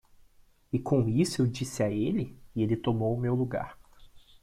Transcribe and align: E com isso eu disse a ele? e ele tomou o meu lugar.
E 0.73 0.79
com 0.79 1.07
isso 1.07 1.43
eu 1.43 1.47
disse 1.47 1.83
a 1.83 1.89
ele? 1.91 2.35
e 2.55 2.63
ele 2.63 2.75
tomou 2.75 3.15
o 3.15 3.19
meu 3.19 3.35
lugar. 3.35 3.77